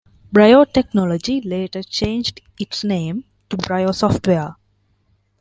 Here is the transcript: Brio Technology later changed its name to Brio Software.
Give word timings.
Brio 0.31 0.65
Technology 0.65 1.41
later 1.41 1.83
changed 1.83 2.41
its 2.59 2.83
name 2.83 3.23
to 3.51 3.55
Brio 3.57 3.91
Software. 3.91 4.55